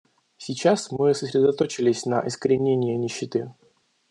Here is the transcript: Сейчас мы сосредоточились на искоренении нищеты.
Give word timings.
Сейчас 0.39 0.91
мы 0.91 1.13
сосредоточились 1.13 2.07
на 2.07 2.25
искоренении 2.25 2.95
нищеты. 2.95 3.51